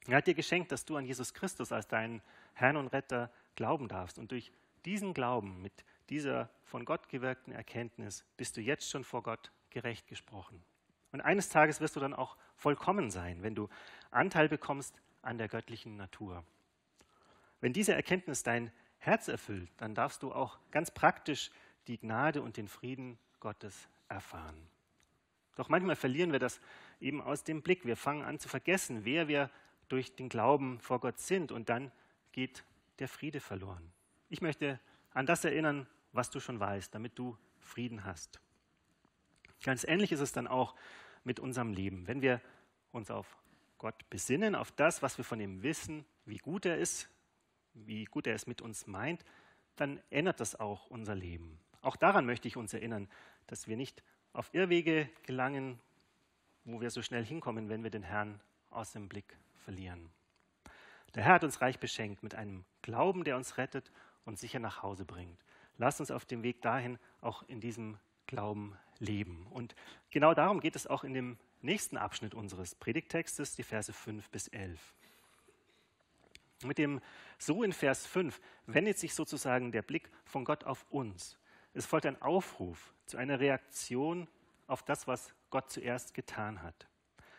Er 0.08 0.18
hat 0.18 0.28
dir 0.28 0.36
geschenkt, 0.36 0.72
dass 0.72 0.86
du 0.86 0.98
an 0.98 1.06
Jesus 1.06 1.34
Christus 1.34 1.72
als 1.72 1.88
deinen 1.88 2.22
Herrn 2.54 2.78
und 2.78 2.88
Retter 2.88 3.32
glauben 3.56 3.88
darfst. 3.88 4.20
Und 4.20 4.32
durch 4.32 4.52
diesen 4.86 5.14
Glauben, 5.14 5.62
mit 5.62 5.74
dieser 6.10 6.50
von 6.64 6.86
Gott 6.86 7.10
gewirkten 7.10 7.54
Erkenntnis, 7.54 8.24
bist 8.38 8.56
du 8.58 8.62
jetzt 8.62 8.90
schon 8.90 9.04
vor 9.04 9.24
Gott 9.24 9.52
gerecht 9.72 10.08
gesprochen. 10.08 10.64
Und 11.12 11.22
eines 11.22 11.50
Tages 11.50 11.82
wirst 11.82 11.96
du 11.96 12.00
dann 12.00 12.14
auch 12.14 12.38
vollkommen 12.55 13.12
sein, 13.12 13.43
wenn 13.43 13.55
du 13.55 13.69
Anteil 14.12 14.50
bekommst 14.50 14.95
an 15.21 15.38
der 15.38 15.47
göttlichen 15.47 15.97
Natur. 15.97 16.43
Wenn 17.62 17.74
diese 17.74 17.93
Erkenntnis 17.93 18.43
dein 18.43 18.71
Herz 18.97 19.27
erfüllt, 19.27 19.69
dann 19.77 19.95
darfst 19.95 20.24
du 20.24 20.31
auch 20.31 20.59
ganz 20.71 20.91
praktisch 20.91 21.51
die 21.88 21.97
Gnade 21.97 22.41
und 22.41 22.57
den 22.57 22.67
Frieden 22.67 23.17
Gottes 23.39 23.88
erfahren. 24.07 24.67
Doch 25.55 25.69
manchmal 25.69 25.95
verlieren 25.95 26.31
wir 26.31 26.39
das 26.39 26.59
eben 27.00 27.21
aus 27.21 27.43
dem 27.43 27.62
Blick. 27.62 27.85
Wir 27.85 27.95
fangen 27.95 28.24
an 28.24 28.39
zu 28.39 28.50
vergessen, 28.50 29.05
wer 29.05 29.27
wir 29.27 29.50
durch 29.88 30.15
den 30.15 30.29
Glauben 30.29 30.79
vor 30.79 31.00
Gott 31.00 31.19
sind 31.19 31.51
und 31.51 31.69
dann 31.69 31.91
geht 32.31 32.63
der 33.00 33.07
Friede 33.07 33.39
verloren. 33.39 33.91
Ich 34.29 34.41
möchte 34.41 34.79
an 35.13 35.25
das 35.25 35.45
erinnern, 35.45 35.88
was 36.12 36.29
du 36.29 36.39
schon 36.39 36.59
weißt, 36.59 36.93
damit 36.93 37.17
du 37.17 37.38
Frieden 37.59 38.03
hast. 38.03 38.39
Ganz 39.63 39.83
ähnlich 39.83 40.12
ist 40.12 40.19
es 40.19 40.31
dann 40.31 40.47
auch 40.47 40.75
mit 41.25 41.39
unserem 41.39 41.74
Leben. 41.74 42.08
Wenn 42.08 42.22
wir 42.22 42.39
uns 42.91 43.12
auf 43.12 43.38
Gott 43.77 44.10
besinnen, 44.10 44.55
auf 44.55 44.72
das, 44.72 45.01
was 45.01 45.17
wir 45.17 45.25
von 45.25 45.39
ihm 45.39 45.62
wissen, 45.62 46.05
wie 46.25 46.38
gut 46.38 46.65
er 46.65 46.77
ist, 46.77 47.10
wie 47.74 48.05
gut 48.05 48.25
er 48.25 48.36
es 48.36 48.48
mit 48.48 48.62
uns 48.62 48.88
meint, 48.88 49.25
dann 49.75 50.01
ändert 50.10 50.39
das 50.39 50.58
auch 50.58 50.88
unser 50.88 51.15
Leben. 51.15 51.60
Auch 51.82 51.98
daran 51.98 52.25
möchte 52.25 52.48
ich 52.48 52.55
uns 52.55 52.74
erinnern, 52.74 53.10
dass 53.48 53.67
wir 53.67 53.75
nicht 53.75 54.01
auf 54.32 54.53
Irrwege 54.53 55.10
gelangen, 55.24 55.79
wo 56.63 56.82
wir 56.82 56.89
so 56.89 57.01
schnell 57.01 57.25
hinkommen, 57.25 57.70
wenn 57.70 57.84
wir 57.84 57.91
den 57.91 58.03
Herrn 58.03 58.39
aus 58.70 58.94
dem 58.94 59.08
Blick 59.10 59.38
verlieren. 59.58 60.10
Der 61.13 61.24
Herr 61.24 61.36
hat 61.36 61.44
uns 61.44 61.62
reich 61.62 61.79
beschenkt 61.79 62.24
mit 62.24 62.36
einem 62.36 62.65
Glauben, 62.82 63.24
der 63.24 63.38
uns 63.38 63.58
rettet 63.58 63.91
und 64.25 64.39
sicher 64.39 64.60
nach 64.60 64.84
Hause 64.84 65.05
bringt. 65.05 65.39
Lasst 65.77 66.00
uns 66.00 66.12
auf 66.12 66.25
dem 66.25 66.44
Weg 66.44 66.62
dahin 66.62 66.98
auch 67.22 67.44
in 67.44 67.60
diesem 67.60 67.98
Glauben 68.27 68.77
leben. 69.00 69.48
Und 69.52 69.75
genau 70.12 70.34
darum 70.34 70.60
geht 70.60 70.75
es 70.75 70.88
auch 70.88 71.04
in 71.04 71.14
dem 71.14 71.38
nächsten 71.62 71.98
Abschnitt 71.98 72.34
unseres 72.34 72.75
Predigtextes, 72.75 73.56
die 73.56 73.64
Verse 73.64 73.92
5 73.92 74.30
bis 74.30 74.48
11. 74.48 74.80
Mit 76.64 76.78
dem 76.78 77.02
So 77.38 77.64
in 77.64 77.74
Vers 77.74 78.06
5 78.06 78.40
wendet 78.66 78.98
sich 78.98 79.14
sozusagen 79.14 79.72
der 79.72 79.82
Blick 79.82 80.10
von 80.24 80.46
Gott 80.46 80.64
auf 80.64 80.86
uns. 80.90 81.38
Es 81.74 81.86
folgt 81.86 82.06
ein 82.06 82.22
Aufruf 82.22 82.94
zu 83.06 83.18
einer 83.18 83.40
Reaktion 83.40 84.28
auf 84.68 84.84
das, 84.84 85.08
was 85.08 85.34
Gott 85.50 85.72
zuerst 85.72 86.14
getan 86.14 86.64
hat. 86.64 86.88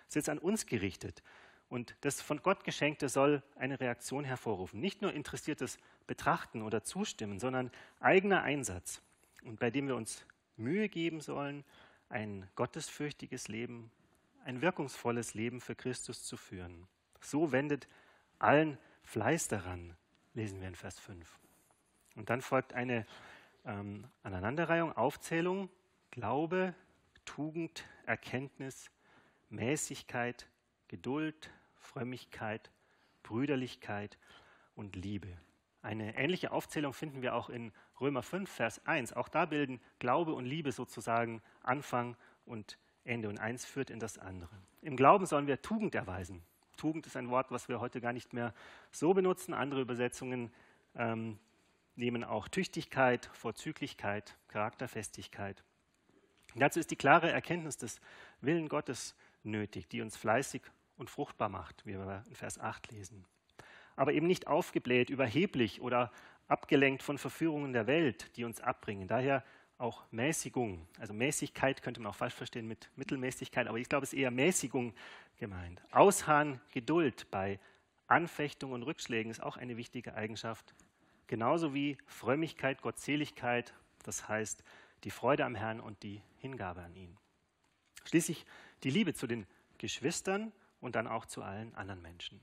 Es 0.08 0.16
ist 0.16 0.28
an 0.28 0.38
uns 0.38 0.66
gerichtet. 0.66 1.22
Und 1.68 1.96
das 2.02 2.20
von 2.20 2.42
Gott 2.42 2.62
Geschenkte 2.62 3.08
soll 3.08 3.42
eine 3.56 3.80
Reaktion 3.80 4.24
hervorrufen. 4.24 4.80
Nicht 4.80 5.02
nur 5.02 5.12
interessiertes 5.12 5.78
Betrachten 6.06 6.62
oder 6.62 6.84
Zustimmen, 6.84 7.40
sondern 7.40 7.72
eigener 7.98 8.42
Einsatz. 8.42 9.02
Und 9.42 9.58
bei 9.58 9.70
dem 9.70 9.88
wir 9.88 9.96
uns 9.96 10.24
Mühe 10.56 10.88
geben 10.88 11.20
sollen, 11.20 11.64
ein 12.08 12.48
gottesfürchtiges 12.54 13.48
Leben, 13.48 13.90
ein 14.44 14.62
wirkungsvolles 14.62 15.34
Leben 15.34 15.60
für 15.60 15.74
Christus 15.74 16.22
zu 16.22 16.36
führen. 16.36 16.86
So 17.20 17.52
wendet 17.52 17.88
allen 18.38 18.78
Fleiß 19.02 19.48
daran, 19.48 19.96
lesen 20.34 20.60
wir 20.60 20.68
in 20.68 20.76
Vers 20.76 20.98
5. 21.00 21.38
Und 22.14 22.30
dann 22.30 22.40
folgt 22.40 22.72
eine 22.72 23.06
ähm, 23.64 24.06
Aneinanderreihung, 24.22 24.92
Aufzählung, 24.92 25.68
Glaube, 26.10 26.74
Tugend, 27.24 27.84
Erkenntnis, 28.06 28.90
Mäßigkeit, 29.50 30.46
Geduld, 30.88 31.50
Frömmigkeit, 31.78 32.70
Brüderlichkeit 33.22 34.18
und 34.76 34.96
Liebe. 34.96 35.28
Eine 35.86 36.16
ähnliche 36.16 36.50
Aufzählung 36.50 36.92
finden 36.92 37.22
wir 37.22 37.36
auch 37.36 37.48
in 37.48 37.70
Römer 38.00 38.24
5, 38.24 38.50
Vers 38.50 38.84
1. 38.86 39.12
Auch 39.12 39.28
da 39.28 39.46
bilden 39.46 39.80
Glaube 40.00 40.34
und 40.34 40.44
Liebe 40.44 40.72
sozusagen 40.72 41.40
Anfang 41.62 42.16
und 42.44 42.76
Ende 43.04 43.28
und 43.28 43.38
eins 43.38 43.64
führt 43.64 43.90
in 43.90 44.00
das 44.00 44.18
andere. 44.18 44.50
Im 44.82 44.96
Glauben 44.96 45.26
sollen 45.26 45.46
wir 45.46 45.62
Tugend 45.62 45.94
erweisen. 45.94 46.42
Tugend 46.76 47.06
ist 47.06 47.16
ein 47.16 47.30
Wort, 47.30 47.52
was 47.52 47.68
wir 47.68 47.78
heute 47.78 48.00
gar 48.00 48.12
nicht 48.12 48.32
mehr 48.32 48.52
so 48.90 49.14
benutzen. 49.14 49.54
Andere 49.54 49.80
Übersetzungen 49.80 50.52
ähm, 50.96 51.38
nehmen 51.94 52.24
auch 52.24 52.48
Tüchtigkeit, 52.48 53.30
Vorzüglichkeit, 53.32 54.36
Charakterfestigkeit. 54.48 55.62
dazu 56.56 56.80
ist 56.80 56.90
die 56.90 56.96
klare 56.96 57.30
Erkenntnis 57.30 57.76
des 57.76 58.00
Willen 58.40 58.68
Gottes 58.68 59.14
nötig, 59.44 59.86
die 59.86 60.02
uns 60.02 60.16
fleißig 60.16 60.62
und 60.96 61.10
fruchtbar 61.10 61.48
macht, 61.48 61.86
wie 61.86 61.92
wir 61.92 62.24
in 62.28 62.34
Vers 62.34 62.58
8 62.58 62.90
lesen 62.90 63.24
aber 63.96 64.12
eben 64.12 64.26
nicht 64.26 64.46
aufgebläht, 64.46 65.10
überheblich 65.10 65.80
oder 65.80 66.12
abgelenkt 66.48 67.02
von 67.02 67.18
Verführungen 67.18 67.72
der 67.72 67.86
Welt, 67.86 68.36
die 68.36 68.44
uns 68.44 68.60
abbringen. 68.60 69.08
Daher 69.08 69.42
auch 69.78 70.04
Mäßigung. 70.10 70.86
Also 70.98 71.12
Mäßigkeit 71.12 71.82
könnte 71.82 72.00
man 72.00 72.10
auch 72.10 72.16
falsch 72.16 72.34
verstehen 72.34 72.66
mit 72.66 72.90
Mittelmäßigkeit, 72.96 73.66
aber 73.66 73.78
ich 73.78 73.88
glaube, 73.88 74.04
es 74.04 74.12
ist 74.12 74.18
eher 74.18 74.30
Mäßigung 74.30 74.94
gemeint. 75.38 75.82
Ausharren, 75.90 76.60
Geduld 76.72 77.30
bei 77.30 77.58
Anfechtungen 78.06 78.74
und 78.74 78.82
Rückschlägen 78.84 79.30
ist 79.30 79.42
auch 79.42 79.56
eine 79.56 79.76
wichtige 79.76 80.14
Eigenschaft. 80.14 80.74
Genauso 81.26 81.74
wie 81.74 81.98
Frömmigkeit, 82.06 82.80
Gottseligkeit, 82.80 83.74
das 84.04 84.28
heißt 84.28 84.62
die 85.04 85.10
Freude 85.10 85.44
am 85.44 85.54
Herrn 85.54 85.80
und 85.80 86.02
die 86.02 86.22
Hingabe 86.38 86.82
an 86.82 86.94
ihn. 86.94 87.16
Schließlich 88.04 88.46
die 88.84 88.90
Liebe 88.90 89.14
zu 89.14 89.26
den 89.26 89.46
Geschwistern 89.78 90.52
und 90.80 90.94
dann 90.94 91.06
auch 91.06 91.26
zu 91.26 91.42
allen 91.42 91.74
anderen 91.74 92.00
Menschen. 92.00 92.40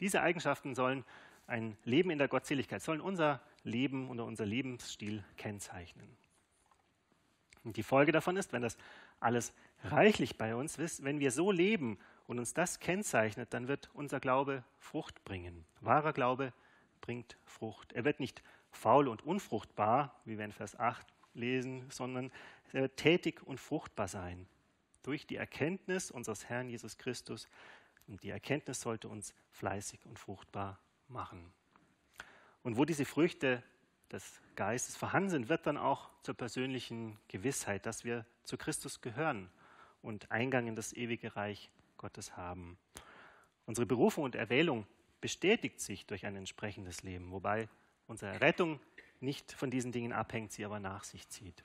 Diese 0.00 0.22
Eigenschaften 0.22 0.74
sollen 0.74 1.04
ein 1.46 1.76
Leben 1.84 2.10
in 2.10 2.18
der 2.18 2.28
Gottseligkeit, 2.28 2.82
sollen 2.82 3.00
unser 3.00 3.40
Leben 3.64 4.10
oder 4.10 4.24
unser 4.24 4.46
Lebensstil 4.46 5.24
kennzeichnen. 5.36 6.08
Und 7.64 7.76
die 7.76 7.82
Folge 7.82 8.12
davon 8.12 8.36
ist, 8.36 8.52
wenn 8.52 8.62
das 8.62 8.76
alles 9.20 9.52
reichlich 9.84 10.38
bei 10.38 10.54
uns 10.54 10.78
ist, 10.78 11.04
wenn 11.04 11.20
wir 11.20 11.30
so 11.30 11.50
leben 11.50 11.98
und 12.26 12.38
uns 12.38 12.54
das 12.54 12.80
kennzeichnet, 12.80 13.52
dann 13.52 13.68
wird 13.68 13.90
unser 13.94 14.20
Glaube 14.20 14.64
Frucht 14.78 15.24
bringen. 15.24 15.64
Wahrer 15.80 16.12
Glaube 16.12 16.52
bringt 17.00 17.36
Frucht. 17.44 17.92
Er 17.92 18.04
wird 18.04 18.20
nicht 18.20 18.42
faul 18.70 19.08
und 19.08 19.22
unfruchtbar, 19.22 20.14
wie 20.24 20.38
wir 20.38 20.44
in 20.44 20.52
Vers 20.52 20.78
8 20.78 21.06
lesen, 21.34 21.84
sondern 21.90 22.30
er 22.72 22.82
wird 22.82 22.96
tätig 22.96 23.42
und 23.42 23.58
fruchtbar 23.58 24.08
sein. 24.08 24.46
Durch 25.02 25.26
die 25.26 25.36
Erkenntnis 25.36 26.10
unseres 26.10 26.48
Herrn 26.48 26.68
Jesus 26.68 26.98
Christus, 26.98 27.48
und 28.08 28.22
die 28.22 28.30
Erkenntnis 28.30 28.80
sollte 28.80 29.08
uns 29.08 29.34
fleißig 29.50 30.04
und 30.06 30.18
fruchtbar 30.18 30.78
machen. 31.08 31.52
Und 32.62 32.76
wo 32.76 32.84
diese 32.84 33.04
Früchte 33.04 33.62
des 34.10 34.40
Geistes 34.56 34.96
vorhanden 34.96 35.30
sind, 35.30 35.48
wird 35.48 35.66
dann 35.66 35.76
auch 35.76 36.10
zur 36.22 36.34
persönlichen 36.34 37.18
Gewissheit, 37.28 37.86
dass 37.86 38.04
wir 38.04 38.26
zu 38.44 38.56
Christus 38.56 39.00
gehören 39.00 39.50
und 40.02 40.30
Eingang 40.30 40.66
in 40.66 40.74
das 40.74 40.92
ewige 40.92 41.36
Reich 41.36 41.70
Gottes 41.96 42.36
haben. 42.36 42.78
Unsere 43.66 43.86
Berufung 43.86 44.24
und 44.24 44.34
Erwählung 44.34 44.86
bestätigt 45.20 45.80
sich 45.80 46.06
durch 46.06 46.24
ein 46.24 46.36
entsprechendes 46.36 47.02
Leben, 47.02 47.30
wobei 47.32 47.68
unsere 48.06 48.40
Rettung 48.40 48.80
nicht 49.20 49.52
von 49.52 49.70
diesen 49.70 49.92
Dingen 49.92 50.12
abhängt, 50.12 50.52
sie 50.52 50.64
aber 50.64 50.80
nach 50.80 51.04
sich 51.04 51.28
zieht. 51.28 51.64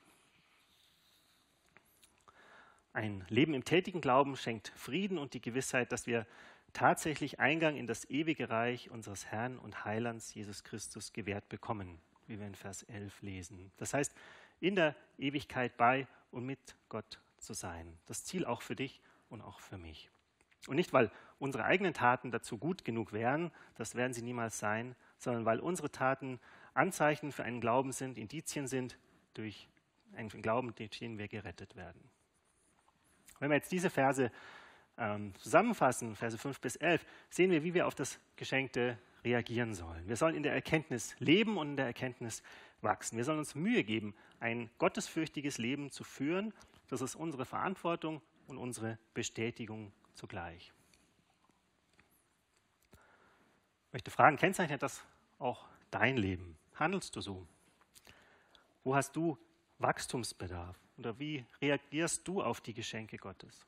Ein 2.94 3.24
Leben 3.28 3.54
im 3.54 3.64
tätigen 3.64 4.00
Glauben 4.00 4.36
schenkt 4.36 4.72
Frieden 4.76 5.18
und 5.18 5.34
die 5.34 5.40
Gewissheit, 5.40 5.90
dass 5.90 6.06
wir 6.06 6.26
tatsächlich 6.72 7.40
Eingang 7.40 7.76
in 7.76 7.88
das 7.88 8.08
ewige 8.08 8.50
Reich 8.50 8.88
unseres 8.88 9.26
Herrn 9.26 9.58
und 9.58 9.84
Heilands 9.84 10.32
Jesus 10.32 10.62
Christus 10.62 11.12
gewährt 11.12 11.48
bekommen, 11.48 11.98
wie 12.28 12.38
wir 12.38 12.46
in 12.46 12.54
Vers 12.54 12.84
11 12.84 13.20
lesen. 13.22 13.72
Das 13.78 13.94
heißt, 13.94 14.14
in 14.60 14.76
der 14.76 14.94
Ewigkeit 15.18 15.76
bei 15.76 16.06
und 16.30 16.46
mit 16.46 16.76
Gott 16.88 17.20
zu 17.38 17.52
sein. 17.52 17.98
Das 18.06 18.24
Ziel 18.24 18.44
auch 18.44 18.62
für 18.62 18.76
dich 18.76 19.00
und 19.28 19.40
auch 19.40 19.58
für 19.58 19.76
mich. 19.76 20.08
Und 20.68 20.76
nicht, 20.76 20.92
weil 20.92 21.10
unsere 21.40 21.64
eigenen 21.64 21.94
Taten 21.94 22.30
dazu 22.30 22.58
gut 22.58 22.84
genug 22.84 23.12
wären, 23.12 23.50
das 23.74 23.96
werden 23.96 24.14
sie 24.14 24.22
niemals 24.22 24.60
sein, 24.60 24.94
sondern 25.18 25.44
weil 25.44 25.58
unsere 25.58 25.90
Taten 25.90 26.38
Anzeichen 26.74 27.32
für 27.32 27.42
einen 27.42 27.60
Glauben 27.60 27.90
sind, 27.90 28.18
Indizien 28.18 28.68
sind, 28.68 28.98
durch 29.34 29.68
einen 30.14 30.28
Glauben, 30.28 30.72
durch 30.76 30.90
den 30.90 31.18
wir 31.18 31.26
gerettet 31.26 31.74
werden. 31.74 32.13
Wenn 33.38 33.50
wir 33.50 33.56
jetzt 33.56 33.72
diese 33.72 33.90
Verse 33.90 34.30
ähm, 34.98 35.34
zusammenfassen, 35.36 36.14
Verse 36.16 36.38
5 36.38 36.60
bis 36.60 36.76
11, 36.76 37.04
sehen 37.30 37.50
wir, 37.50 37.62
wie 37.64 37.74
wir 37.74 37.86
auf 37.86 37.94
das 37.94 38.18
Geschenkte 38.36 38.98
reagieren 39.24 39.74
sollen. 39.74 40.06
Wir 40.06 40.16
sollen 40.16 40.34
in 40.34 40.42
der 40.42 40.52
Erkenntnis 40.52 41.16
leben 41.18 41.56
und 41.56 41.70
in 41.70 41.76
der 41.76 41.86
Erkenntnis 41.86 42.42
wachsen. 42.82 43.16
Wir 43.16 43.24
sollen 43.24 43.38
uns 43.38 43.54
Mühe 43.54 43.82
geben, 43.82 44.14
ein 44.40 44.70
gottesfürchtiges 44.78 45.58
Leben 45.58 45.90
zu 45.90 46.04
führen. 46.04 46.52
Das 46.88 47.00
ist 47.00 47.14
unsere 47.14 47.44
Verantwortung 47.44 48.20
und 48.46 48.58
unsere 48.58 48.98
Bestätigung 49.14 49.92
zugleich. 50.14 50.72
Ich 53.88 53.92
möchte 53.92 54.10
fragen, 54.10 54.36
kennzeichnet 54.36 54.82
das 54.82 55.04
auch 55.38 55.66
dein 55.90 56.16
Leben? 56.16 56.56
Handelst 56.74 57.14
du 57.16 57.20
so? 57.20 57.46
Wo 58.82 58.94
hast 58.94 59.16
du 59.16 59.38
Wachstumsbedarf? 59.78 60.83
Oder 60.98 61.18
wie 61.18 61.44
reagierst 61.60 62.26
du 62.26 62.42
auf 62.42 62.60
die 62.60 62.74
Geschenke 62.74 63.16
Gottes? 63.16 63.66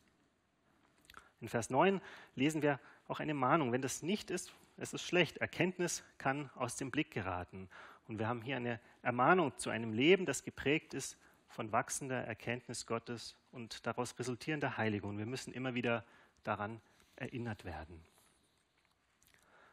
In 1.40 1.49
Vers 1.49 1.71
9 1.71 2.00
lesen 2.35 2.62
wir 2.62 2.80
auch 3.09 3.21
eine 3.21 3.35
Mahnung. 3.35 3.73
Wenn 3.73 3.83
das 3.83 4.02
nicht 4.02 4.30
ist, 4.30 4.52
es 4.76 4.92
ist 4.92 5.02
schlecht. 5.02 5.38
Erkenntnis 5.38 6.04
kann 6.18 6.50
aus 6.54 6.76
dem 6.76 6.90
Blick 6.90 7.11
geraten. 7.11 7.68
Und 8.09 8.18
wir 8.18 8.28
haben 8.28 8.42
hier 8.42 8.56
eine 8.56 8.80
Ermahnung 9.02 9.56
zu 9.59 9.71
einem 9.71 9.92
Leben, 9.92 10.26
das 10.26 10.45
geprägt 10.45 10.95
ist 10.95 11.18
von 11.49 11.73
wachsender 11.73 12.25
Erkenntnis 12.25 12.87
Gottes 12.87 13.37
und 13.52 13.87
daraus 13.87 14.18
resultierender 14.18 14.76
Heiligung. 14.76 15.18
Wir 15.18 15.26
müssen 15.26 15.52
immer 15.52 15.75
wieder 15.75 16.04
daran 16.45 16.80
erinnert 17.16 17.64
werden. 17.64 18.04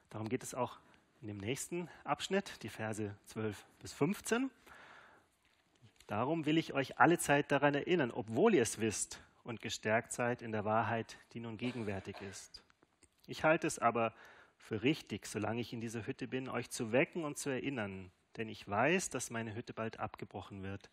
Darum 0.10 0.30
geht 0.30 0.44
es 0.44 0.54
auch 0.54 0.80
in 1.22 1.28
dem 1.28 1.38
nächsten 1.38 1.90
Abschnitt, 2.04 2.62
die 2.64 2.70
Verse 2.70 3.16
12 3.26 3.66
bis 3.80 3.94
15. 3.94 4.50
Darum 6.08 6.46
will 6.46 6.58
ich 6.58 6.74
euch 6.74 7.00
alle 7.00 7.18
Zeit 7.18 7.52
daran 7.52 7.76
erinnern, 7.76 8.12
obwohl 8.12 8.54
ihr 8.56 8.62
es 8.62 8.80
wisst 8.80 9.22
und 9.44 9.62
gestärkt 9.62 10.12
seid 10.14 10.42
in 10.42 10.52
der 10.52 10.66
Wahrheit, 10.66 11.18
die 11.34 11.40
nun 11.40 11.58
gegenwärtig 11.58 12.22
ist. 12.22 12.64
Ich 13.28 13.44
halte 13.44 13.68
es 13.68 13.80
aber 13.80 14.14
für 14.58 14.84
richtig, 14.84 15.26
solange 15.26 15.62
ich 15.62 15.74
in 15.74 15.82
dieser 15.82 16.06
Hütte 16.06 16.28
bin, 16.28 16.50
euch 16.50 16.70
zu 16.70 16.92
wecken 16.92 17.24
und 17.24 17.38
zu 17.38 17.50
erinnern, 17.50 18.12
denn 18.38 18.50
ich 18.50 18.68
weiß, 18.68 19.10
dass 19.10 19.30
meine 19.30 19.56
Hütte 19.56 19.74
bald 19.74 20.00
abgebrochen 20.00 20.64
wird, 20.64 20.90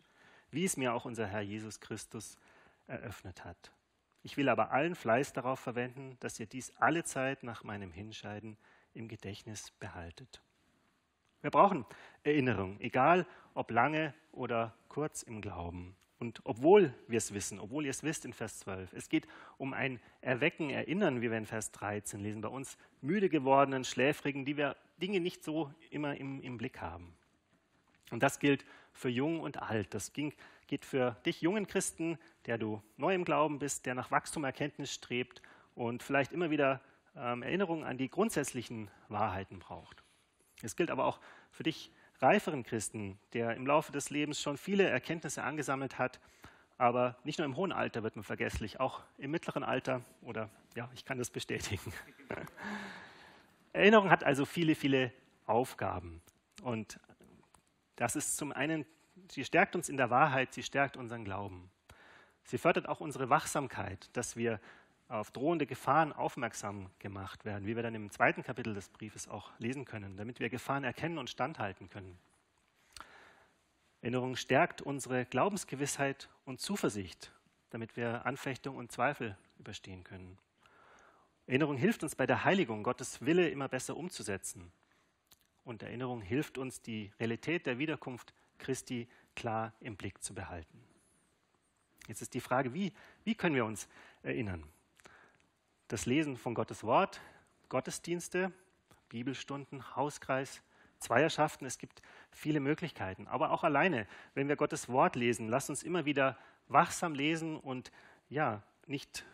wie 0.51 0.65
es 0.65 0.77
mir 0.77 0.93
auch 0.93 1.05
unser 1.05 1.27
Herr 1.27 1.41
Jesus 1.41 1.79
Christus 1.79 2.37
eröffnet 2.87 3.43
hat. 3.43 3.71
Ich 4.23 4.37
will 4.37 4.49
aber 4.49 4.71
allen 4.71 4.95
Fleiß 4.95 5.33
darauf 5.33 5.59
verwenden, 5.59 6.17
dass 6.19 6.39
ihr 6.39 6.45
dies 6.45 6.75
alle 6.77 7.03
Zeit 7.03 7.43
nach 7.43 7.63
meinem 7.63 7.91
Hinscheiden 7.91 8.57
im 8.93 9.07
Gedächtnis 9.07 9.71
behaltet. 9.79 10.41
Wir 11.41 11.51
brauchen 11.51 11.85
Erinnerung, 12.23 12.79
egal 12.79 13.25
ob 13.53 13.71
lange 13.71 14.13
oder 14.31 14.73
kurz 14.87 15.23
im 15.23 15.41
Glauben. 15.41 15.95
Und 16.19 16.41
obwohl 16.43 16.93
wir 17.07 17.17
es 17.17 17.33
wissen, 17.33 17.59
obwohl 17.59 17.85
ihr 17.85 17.89
es 17.89 18.03
wisst 18.03 18.25
in 18.25 18.33
Vers 18.33 18.59
12, 18.59 18.93
es 18.93 19.09
geht 19.09 19.27
um 19.57 19.73
ein 19.73 19.99
Erwecken, 20.21 20.69
Erinnern, 20.69 21.21
wie 21.21 21.31
wir 21.31 21.37
in 21.37 21.47
Vers 21.47 21.71
13 21.71 22.19
lesen, 22.19 22.41
bei 22.41 22.47
uns 22.47 22.77
müde 23.01 23.27
gewordenen, 23.27 23.83
schläfrigen, 23.83 24.45
die 24.45 24.55
wir 24.55 24.75
Dinge 25.01 25.19
nicht 25.19 25.43
so 25.43 25.73
immer 25.89 26.15
im, 26.15 26.39
im 26.41 26.59
Blick 26.59 26.79
haben. 26.79 27.11
Und 28.11 28.21
das 28.21 28.37
gilt 28.37 28.65
für 28.93 29.09
Jung 29.09 29.39
und 29.39 29.63
Alt. 29.63 29.95
Das 29.95 30.13
ging, 30.13 30.31
geht 30.67 30.85
für 30.85 31.17
dich, 31.25 31.41
jungen 31.41 31.65
Christen, 31.65 32.19
der 32.45 32.59
du 32.59 32.83
neu 32.97 33.15
im 33.15 33.25
Glauben 33.25 33.57
bist, 33.57 33.87
der 33.87 33.95
nach 33.95 34.11
Wachstum, 34.11 34.43
Erkenntnis 34.43 34.93
strebt 34.93 35.41
und 35.73 36.03
vielleicht 36.03 36.33
immer 36.33 36.51
wieder 36.51 36.81
ähm, 37.15 37.41
Erinnerungen 37.41 37.83
an 37.83 37.97
die 37.97 38.09
grundsätzlichen 38.09 38.91
Wahrheiten 39.07 39.57
braucht. 39.57 40.00
Es 40.63 40.75
gilt 40.75 40.91
aber 40.91 41.05
auch 41.05 41.19
für 41.51 41.63
dich, 41.63 41.91
reiferen 42.19 42.63
Christen, 42.63 43.17
der 43.33 43.55
im 43.55 43.65
Laufe 43.65 43.91
des 43.91 44.09
Lebens 44.09 44.41
schon 44.41 44.57
viele 44.57 44.87
Erkenntnisse 44.87 45.43
angesammelt 45.43 45.97
hat, 45.97 46.19
aber 46.77 47.17
nicht 47.23 47.39
nur 47.39 47.45
im 47.45 47.55
hohen 47.55 47.71
Alter 47.71 48.03
wird 48.03 48.15
man 48.15 48.23
vergesslich, 48.23 48.79
auch 48.79 49.01
im 49.17 49.31
mittleren 49.31 49.63
Alter 49.63 50.01
oder 50.21 50.49
ja, 50.75 50.89
ich 50.93 51.05
kann 51.05 51.17
das 51.17 51.29
bestätigen. 51.29 51.93
Erinnerung 53.73 54.09
hat 54.09 54.23
also 54.23 54.45
viele, 54.45 54.75
viele 54.75 55.11
Aufgaben 55.45 56.21
und 56.61 56.99
das 57.95 58.15
ist 58.15 58.37
zum 58.37 58.51
einen, 58.51 58.85
sie 59.29 59.45
stärkt 59.45 59.75
uns 59.75 59.89
in 59.89 59.97
der 59.97 60.09
Wahrheit, 60.09 60.53
sie 60.53 60.63
stärkt 60.63 60.97
unseren 60.97 61.23
Glauben. 61.23 61.69
Sie 62.43 62.57
fördert 62.57 62.89
auch 62.89 62.99
unsere 62.99 63.29
Wachsamkeit, 63.29 64.09
dass 64.13 64.35
wir 64.35 64.59
auf 65.11 65.31
drohende 65.31 65.65
Gefahren 65.65 66.13
aufmerksam 66.13 66.89
gemacht 66.99 67.43
werden, 67.43 67.67
wie 67.67 67.75
wir 67.75 67.83
dann 67.83 67.95
im 67.95 68.09
zweiten 68.11 68.43
Kapitel 68.43 68.73
des 68.73 68.89
Briefes 68.89 69.27
auch 69.27 69.51
lesen 69.59 69.85
können, 69.85 70.15
damit 70.15 70.39
wir 70.39 70.49
Gefahren 70.49 70.83
erkennen 70.83 71.17
und 71.17 71.29
standhalten 71.29 71.89
können. 71.89 72.17
Erinnerung 74.01 74.35
stärkt 74.35 74.81
unsere 74.81 75.25
Glaubensgewissheit 75.25 76.29
und 76.45 76.61
Zuversicht, 76.61 77.33
damit 77.69 77.97
wir 77.97 78.25
Anfechtung 78.25 78.77
und 78.77 78.91
Zweifel 78.91 79.37
überstehen 79.59 80.03
können. 80.03 80.37
Erinnerung 81.45 81.75
hilft 81.75 82.03
uns 82.03 82.15
bei 82.15 82.25
der 82.25 82.45
Heiligung, 82.45 82.81
Gottes 82.81 83.23
Wille 83.25 83.49
immer 83.49 83.67
besser 83.67 83.97
umzusetzen. 83.97 84.71
Und 85.63 85.83
Erinnerung 85.83 86.21
hilft 86.21 86.57
uns, 86.57 86.81
die 86.81 87.11
Realität 87.19 87.65
der 87.65 87.77
Wiederkunft 87.77 88.33
Christi 88.57 89.07
klar 89.35 89.73
im 89.81 89.97
Blick 89.97 90.23
zu 90.23 90.33
behalten. 90.33 90.81
Jetzt 92.07 92.21
ist 92.21 92.33
die 92.33 92.41
Frage, 92.41 92.73
wie, 92.73 92.93
wie 93.23 93.35
können 93.35 93.55
wir 93.55 93.65
uns 93.65 93.87
erinnern? 94.23 94.63
Das 95.91 96.05
Lesen 96.05 96.37
von 96.37 96.53
Gottes 96.53 96.85
Wort, 96.85 97.19
Gottesdienste, 97.67 98.53
Bibelstunden, 99.09 99.95
Hauskreis, 99.97 100.61
Zweierschaften. 100.99 101.67
Es 101.67 101.77
gibt 101.77 102.01
viele 102.31 102.61
Möglichkeiten. 102.61 103.27
Aber 103.27 103.51
auch 103.51 103.65
alleine, 103.65 104.07
wenn 104.33 104.47
wir 104.47 104.55
Gottes 104.55 104.87
Wort 104.87 105.17
lesen, 105.17 105.49
lasst 105.49 105.69
uns 105.69 105.83
immer 105.83 106.05
wieder 106.05 106.37
wachsam 106.69 107.13
lesen 107.13 107.57
und 107.57 107.91
ja, 108.29 108.63
nicht, 108.87 109.25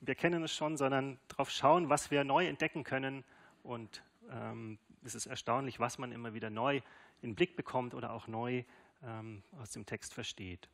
wir 0.00 0.14
kennen 0.14 0.44
es 0.44 0.54
schon, 0.54 0.76
sondern 0.76 1.18
darauf 1.26 1.50
schauen, 1.50 1.88
was 1.88 2.12
wir 2.12 2.22
neu 2.22 2.46
entdecken 2.46 2.84
können. 2.84 3.24
Und 3.64 4.04
ähm, 4.30 4.78
es 5.04 5.16
ist 5.16 5.26
erstaunlich, 5.26 5.80
was 5.80 5.98
man 5.98 6.12
immer 6.12 6.34
wieder 6.34 6.50
neu 6.50 6.76
in 7.20 7.30
den 7.30 7.34
Blick 7.34 7.56
bekommt 7.56 7.94
oder 7.94 8.12
auch 8.12 8.28
neu 8.28 8.62
ähm, 9.02 9.42
aus 9.60 9.72
dem 9.72 9.86
Text 9.86 10.14
versteht. 10.14 10.68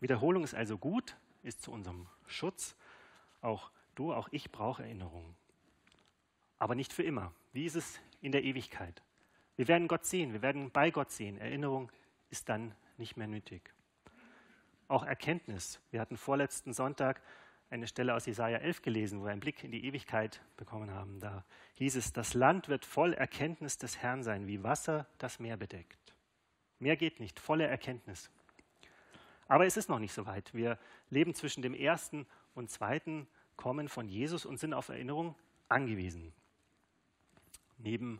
Wiederholung 0.00 0.44
ist 0.44 0.54
also 0.54 0.76
gut, 0.76 1.16
ist 1.42 1.62
zu 1.62 1.72
unserem 1.72 2.08
Schutz. 2.26 2.76
Auch 3.40 3.70
Du, 4.00 4.14
auch 4.14 4.28
ich 4.30 4.50
brauche 4.50 4.82
Erinnerung. 4.82 5.34
Aber 6.58 6.74
nicht 6.74 6.90
für 6.90 7.02
immer. 7.02 7.34
Wie 7.52 7.66
ist 7.66 7.74
es 7.74 8.00
in 8.22 8.32
der 8.32 8.44
Ewigkeit? 8.44 9.02
Wir 9.56 9.68
werden 9.68 9.88
Gott 9.88 10.06
sehen, 10.06 10.32
wir 10.32 10.40
werden 10.40 10.70
bei 10.70 10.90
Gott 10.90 11.10
sehen. 11.10 11.36
Erinnerung 11.36 11.92
ist 12.30 12.48
dann 12.48 12.74
nicht 12.96 13.18
mehr 13.18 13.26
nötig. 13.26 13.74
Auch 14.88 15.04
Erkenntnis. 15.04 15.82
Wir 15.90 16.00
hatten 16.00 16.16
vorletzten 16.16 16.72
Sonntag 16.72 17.20
eine 17.68 17.86
Stelle 17.86 18.14
aus 18.14 18.24
Jesaja 18.24 18.56
11 18.56 18.80
gelesen, 18.80 19.20
wo 19.20 19.24
wir 19.24 19.32
einen 19.32 19.40
Blick 19.40 19.64
in 19.64 19.70
die 19.70 19.84
Ewigkeit 19.84 20.40
bekommen 20.56 20.92
haben. 20.92 21.20
Da 21.20 21.44
hieß 21.74 21.96
es: 21.96 22.14
Das 22.14 22.32
Land 22.32 22.70
wird 22.70 22.86
voll 22.86 23.12
Erkenntnis 23.12 23.76
des 23.76 23.98
Herrn 23.98 24.22
sein, 24.22 24.46
wie 24.46 24.62
Wasser 24.62 25.08
das 25.18 25.40
Meer 25.40 25.58
bedeckt. 25.58 26.14
Mehr 26.78 26.96
geht 26.96 27.20
nicht, 27.20 27.38
volle 27.38 27.66
Erkenntnis. 27.66 28.30
Aber 29.46 29.66
es 29.66 29.76
ist 29.76 29.90
noch 29.90 29.98
nicht 29.98 30.14
so 30.14 30.24
weit. 30.24 30.54
Wir 30.54 30.78
leben 31.10 31.34
zwischen 31.34 31.60
dem 31.60 31.74
ersten 31.74 32.26
und 32.54 32.70
zweiten 32.70 33.28
Kommen 33.60 33.90
von 33.90 34.08
Jesus 34.08 34.46
und 34.46 34.58
sind 34.58 34.72
auf 34.72 34.88
Erinnerung 34.88 35.34
angewiesen. 35.68 36.32
Neben 37.76 38.18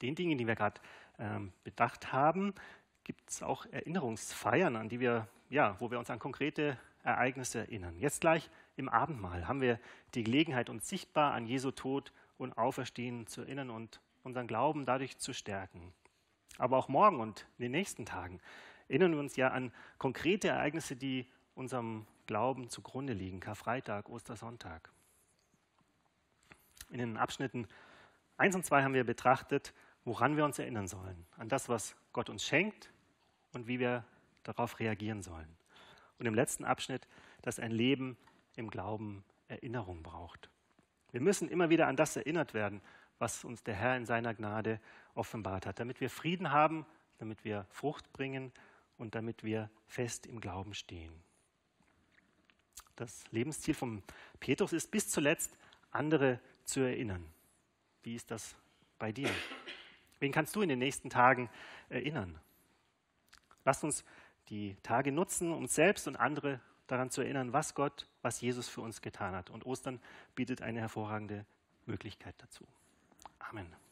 den 0.00 0.14
Dingen, 0.14 0.38
die 0.38 0.46
wir 0.46 0.54
gerade 0.54 0.80
ähm, 1.18 1.52
bedacht 1.64 2.12
haben, 2.12 2.54
gibt 3.02 3.28
es 3.28 3.42
auch 3.42 3.66
Erinnerungsfeiern, 3.66 4.76
an 4.76 4.88
die 4.88 5.00
wir, 5.00 5.26
ja, 5.50 5.74
wo 5.80 5.90
wir 5.90 5.98
uns 5.98 6.08
an 6.08 6.20
konkrete 6.20 6.78
Ereignisse 7.02 7.58
erinnern. 7.58 7.98
Jetzt 7.98 8.20
gleich 8.20 8.48
im 8.76 8.88
Abendmahl 8.88 9.48
haben 9.48 9.60
wir 9.60 9.80
die 10.14 10.22
Gelegenheit, 10.22 10.70
uns 10.70 10.88
sichtbar 10.88 11.34
an 11.34 11.46
Jesu 11.46 11.72
Tod 11.72 12.12
und 12.38 12.56
Auferstehen 12.56 13.26
zu 13.26 13.40
erinnern 13.40 13.70
und 13.70 14.00
unseren 14.22 14.46
Glauben 14.46 14.86
dadurch 14.86 15.18
zu 15.18 15.32
stärken. 15.32 15.92
Aber 16.58 16.76
auch 16.76 16.86
morgen 16.86 17.18
und 17.18 17.44
in 17.58 17.62
den 17.64 17.72
nächsten 17.72 18.06
Tagen 18.06 18.40
erinnern 18.86 19.10
wir 19.10 19.18
uns 19.18 19.34
ja 19.34 19.48
an 19.48 19.72
konkrete 19.98 20.46
Ereignisse, 20.46 20.94
die 20.94 21.26
unserem 21.56 22.06
Glauben 22.26 22.68
zugrunde 22.68 23.12
liegen. 23.12 23.40
Karfreitag, 23.40 24.08
Ostersonntag. 24.08 24.90
In 26.90 26.98
den 26.98 27.16
Abschnitten 27.16 27.66
1 28.36 28.54
und 28.54 28.64
2 28.64 28.82
haben 28.82 28.94
wir 28.94 29.04
betrachtet, 29.04 29.72
woran 30.04 30.36
wir 30.36 30.44
uns 30.44 30.58
erinnern 30.58 30.86
sollen. 30.86 31.26
An 31.36 31.48
das, 31.48 31.68
was 31.68 31.96
Gott 32.12 32.30
uns 32.30 32.44
schenkt 32.44 32.92
und 33.52 33.66
wie 33.66 33.78
wir 33.78 34.04
darauf 34.42 34.78
reagieren 34.78 35.22
sollen. 35.22 35.56
Und 36.18 36.26
im 36.26 36.34
letzten 36.34 36.64
Abschnitt, 36.64 37.08
dass 37.42 37.58
ein 37.58 37.72
Leben 37.72 38.16
im 38.54 38.70
Glauben 38.70 39.24
Erinnerung 39.48 40.02
braucht. 40.02 40.50
Wir 41.12 41.20
müssen 41.20 41.48
immer 41.48 41.70
wieder 41.70 41.86
an 41.86 41.96
das 41.96 42.16
erinnert 42.16 42.54
werden, 42.54 42.80
was 43.18 43.44
uns 43.44 43.62
der 43.62 43.74
Herr 43.74 43.96
in 43.96 44.06
seiner 44.06 44.34
Gnade 44.34 44.80
offenbart 45.14 45.66
hat, 45.66 45.80
damit 45.80 46.00
wir 46.00 46.10
Frieden 46.10 46.50
haben, 46.50 46.84
damit 47.18 47.44
wir 47.44 47.66
Frucht 47.70 48.12
bringen 48.12 48.52
und 48.98 49.14
damit 49.14 49.42
wir 49.42 49.70
fest 49.86 50.26
im 50.26 50.40
Glauben 50.40 50.74
stehen. 50.74 51.12
Das 52.96 53.24
Lebensziel 53.30 53.74
von 53.74 54.02
Petrus 54.40 54.72
ist 54.72 54.90
bis 54.90 55.08
zuletzt, 55.08 55.56
andere 55.90 56.40
zu 56.64 56.80
erinnern. 56.80 57.24
Wie 58.02 58.14
ist 58.14 58.30
das 58.30 58.56
bei 58.98 59.12
dir? 59.12 59.30
Wen 60.18 60.32
kannst 60.32 60.56
du 60.56 60.62
in 60.62 60.68
den 60.68 60.78
nächsten 60.78 61.10
Tagen 61.10 61.50
erinnern? 61.88 62.38
Lasst 63.64 63.84
uns 63.84 64.04
die 64.48 64.76
Tage 64.82 65.12
nutzen, 65.12 65.52
uns 65.52 65.74
selbst 65.74 66.08
und 66.08 66.16
andere 66.16 66.60
daran 66.86 67.10
zu 67.10 67.20
erinnern, 67.20 67.52
was 67.52 67.74
Gott, 67.74 68.06
was 68.22 68.40
Jesus 68.40 68.68
für 68.68 68.80
uns 68.80 69.02
getan 69.02 69.34
hat. 69.34 69.50
Und 69.50 69.66
Ostern 69.66 70.00
bietet 70.34 70.62
eine 70.62 70.80
hervorragende 70.80 71.44
Möglichkeit 71.84 72.34
dazu. 72.38 72.66
Amen. 73.38 73.85